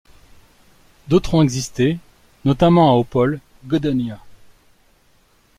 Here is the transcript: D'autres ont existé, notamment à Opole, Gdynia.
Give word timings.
D'autres 1.09 1.35
ont 1.35 1.43
existé, 1.43 1.99
notamment 2.43 2.89
à 2.89 2.95
Opole, 2.97 3.39
Gdynia. 3.67 4.17